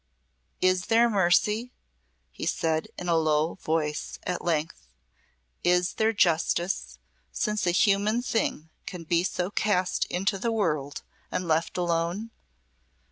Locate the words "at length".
4.23-4.87